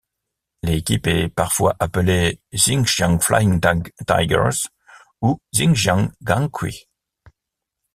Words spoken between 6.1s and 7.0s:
Guanghui.